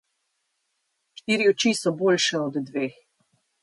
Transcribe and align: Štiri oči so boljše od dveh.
Štiri 1.21 1.43
oči 1.51 1.71
so 1.83 1.95
boljše 2.01 2.43
od 2.47 2.63
dveh. 2.67 3.01